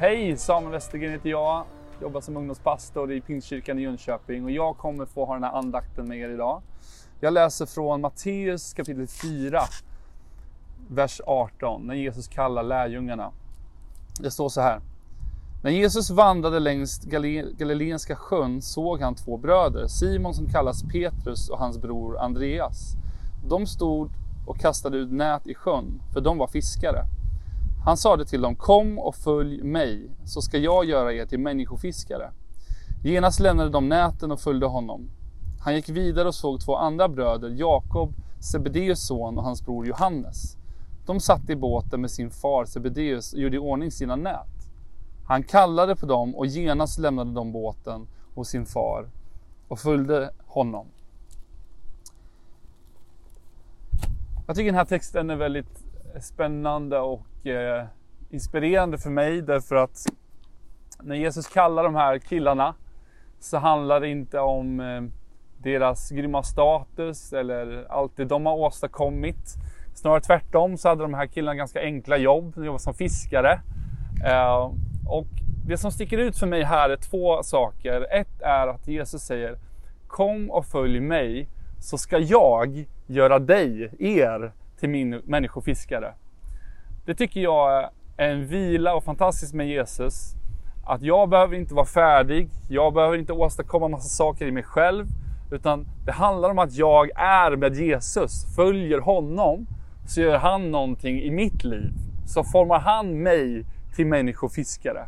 [0.00, 1.64] Hej, Samuel Westergren heter jag.
[2.02, 6.08] Jobbar som ungdomspastor i Pingstkyrkan i Jönköping och jag kommer få ha den här andakten
[6.08, 6.62] med er idag.
[7.20, 9.60] Jag läser från Matteus kapitel 4,
[10.88, 13.32] vers 18, när Jesus kallar lärjungarna.
[14.20, 14.80] Det står så här.
[15.62, 17.00] När Jesus vandrade längs
[17.58, 22.96] Galileiska sjön såg han två bröder, Simon som kallas Petrus och hans bror Andreas.
[23.48, 24.10] De stod
[24.46, 27.06] och kastade ut nät i sjön, för de var fiskare.
[27.84, 32.30] Han sade till dem, kom och följ mig, så ska jag göra er till människofiskare.
[33.04, 35.10] Genast lämnade de näten och följde honom.
[35.60, 40.56] Han gick vidare och såg två andra bröder, Jakob, Sebedeus son och hans bror Johannes.
[41.06, 44.70] De satt i båten med sin far Sebedeus och gjorde i ordning sina nät.
[45.26, 49.08] Han kallade på dem och genast lämnade de båten och sin far
[49.68, 50.86] och följde honom.
[54.46, 57.86] Jag tycker den här texten är väldigt eh, spännande och mycket eh,
[58.30, 60.06] inspirerande för mig därför att
[61.02, 62.74] när Jesus kallar de här killarna
[63.40, 65.02] så handlar det inte om eh,
[65.62, 69.56] deras grymma status eller allt det de har åstadkommit.
[69.94, 72.52] Snarare tvärtom så hade de här killarna ganska enkla jobb.
[72.54, 73.60] De jobbade som fiskare.
[74.24, 74.72] Eh,
[75.08, 75.26] och
[75.66, 78.06] det som sticker ut för mig här är två saker.
[78.10, 79.58] Ett är att Jesus säger
[80.08, 81.48] Kom och följ mig
[81.80, 86.14] så ska jag göra dig, er, till min människofiskare.
[87.10, 90.34] Det tycker jag är en vila och fantastiskt med Jesus.
[90.86, 95.06] Att jag behöver inte vara färdig, jag behöver inte åstadkomma massa saker i mig själv.
[95.52, 99.66] Utan det handlar om att jag är med Jesus, följer honom,
[100.06, 101.92] så gör han någonting i mitt liv.
[102.26, 103.64] Så formar han mig
[103.96, 105.06] till människofiskare.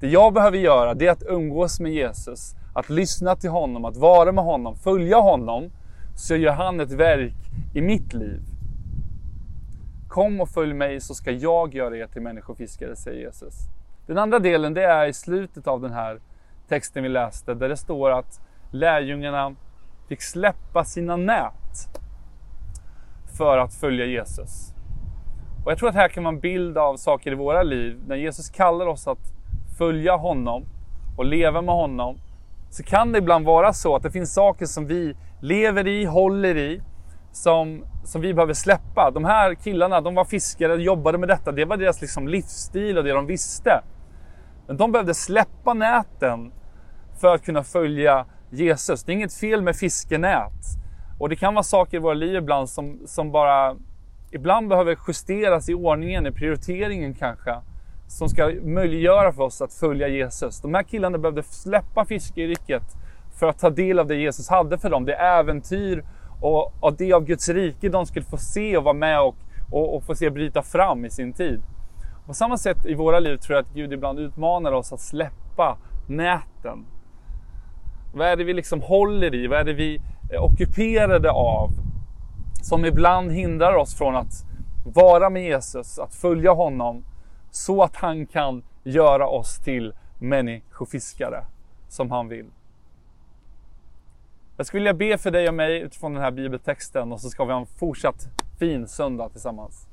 [0.00, 3.96] Det jag behöver göra det är att umgås med Jesus, att lyssna till honom, att
[3.96, 5.70] vara med honom, följa honom.
[6.16, 8.53] Så gör han ett verk i mitt liv.
[10.14, 13.54] Kom och följ mig så ska jag göra er till människofiskare, säger Jesus.
[14.06, 16.20] Den andra delen det är i slutet av den här
[16.68, 19.54] texten vi läste där det står att lärjungarna
[20.08, 21.88] fick släppa sina nät
[23.38, 24.74] för att följa Jesus.
[25.64, 28.02] Och jag tror att här kan man bild av saker i våra liv.
[28.06, 29.32] När Jesus kallar oss att
[29.78, 30.64] följa honom
[31.16, 32.18] och leva med honom
[32.70, 36.56] så kan det ibland vara så att det finns saker som vi lever i, håller
[36.56, 36.82] i
[37.32, 39.10] som, som vi behöver släppa.
[39.10, 41.52] De här killarna, de var fiskare, jobbade med detta.
[41.52, 43.82] Det var deras liksom livsstil och det de visste.
[44.66, 46.52] Men de behövde släppa näten
[47.20, 49.04] för att kunna följa Jesus.
[49.04, 50.52] Det är inget fel med fiskenät.
[51.18, 53.76] Och det kan vara saker i våra liv ibland som, som bara
[54.30, 57.56] ibland behöver justeras i ordningen, i prioriteringen kanske.
[58.08, 60.60] Som ska möjliggöra för oss att följa Jesus.
[60.60, 62.82] De här killarna behövde släppa fiskeyrket
[63.38, 65.04] för att ta del av det Jesus hade för dem.
[65.04, 66.04] Det äventyr
[66.40, 69.36] och, och det av Guds rike de skulle få se och vara med och,
[69.70, 71.62] och, och få se bryta fram i sin tid.
[72.26, 75.78] På samma sätt i våra liv tror jag att Gud ibland utmanar oss att släppa
[76.06, 76.86] näten.
[78.14, 79.46] Vad är det vi liksom håller i?
[79.46, 80.00] Vad är det vi
[80.30, 81.70] är ockuperade av?
[82.62, 84.44] Som ibland hindrar oss från att
[84.84, 87.04] vara med Jesus, att följa honom
[87.50, 91.44] så att han kan göra oss till människofiskare
[91.88, 92.46] som han vill.
[94.56, 97.44] Jag skulle vilja be för dig och mig utifrån den här bibeltexten och så ska
[97.44, 98.28] vi ha en fortsatt
[98.58, 99.86] fin söndag tillsammans.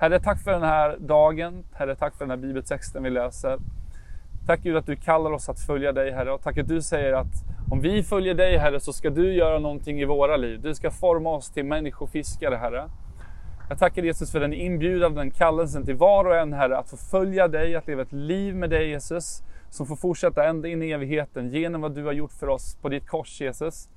[0.00, 1.64] Herre, tack för den här dagen.
[1.72, 3.58] Herre, tack för den här bibeltexten vi läser.
[4.46, 7.12] Tack Gud att du kallar oss att följa dig Herre och tack att du säger
[7.12, 10.60] att om vi följer dig Herre så ska du göra någonting i våra liv.
[10.62, 12.88] Du ska forma oss till människofiskare Herre.
[13.68, 16.96] Jag tackar Jesus för den inbjudan, den kallelsen till var och en Herre att få
[16.96, 20.90] följa dig, att leva ett liv med dig Jesus som får fortsätta ända in i
[20.90, 23.88] evigheten genom vad du har gjort för oss på ditt kors Jesus.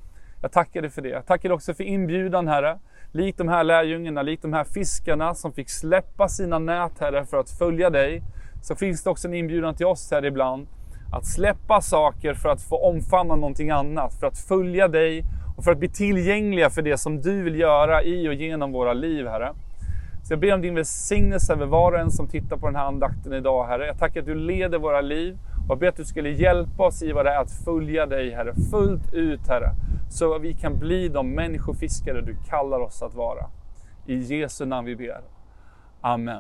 [0.42, 1.10] Jag tackar dig för det.
[1.10, 2.80] Jag tackar dig också för inbjudan Herre.
[3.12, 7.38] Likt de här lärjungarna, likt de här fiskarna som fick släppa sina nät Herre för
[7.38, 8.24] att följa dig.
[8.62, 10.68] Så finns det också en inbjudan till oss här ibland.
[11.12, 14.14] Att släppa saker för att få omfamna någonting annat.
[14.20, 15.24] För att följa dig
[15.58, 18.94] och för att bli tillgängliga för det som du vill göra i och genom våra
[18.94, 19.54] liv Herre.
[20.24, 22.86] Så jag ber om din välsignelse över var och en som tittar på den här
[22.86, 23.88] andakten idag Herre.
[23.88, 25.38] Jag tackar att du leder våra liv
[25.70, 28.54] och ber att du skulle hjälpa oss i vad det är att följa dig Herre,
[28.72, 29.72] fullt ut Herre.
[30.10, 33.46] Så att vi kan bli de människofiskare du kallar oss att vara.
[34.06, 35.22] I Jesu namn vi ber.
[36.02, 36.40] Amen.